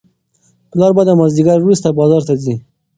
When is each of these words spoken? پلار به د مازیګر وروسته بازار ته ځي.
پلار 0.71 0.91
به 0.95 1.03
د 1.05 1.09
مازیګر 1.19 1.59
وروسته 1.61 1.87
بازار 1.99 2.21
ته 2.27 2.33
ځي. 2.43 2.55